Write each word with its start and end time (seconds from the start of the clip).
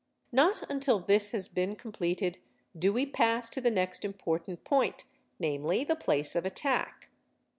Not 0.31 0.63
until 0.67 0.97
this 0.99 1.31
has 1.31 1.47
been 1.47 1.75
completed 1.75 2.39
do 2.75 2.91
we 2.91 3.05
pass 3.05 3.51
to 3.51 3.61
the 3.61 3.69
next 3.69 4.03
important 4.03 4.63
point, 4.63 5.03
namely 5.37 5.83
the 5.83 5.95
place 5.95 6.35
of 6.35 6.43
attack. 6.43 7.09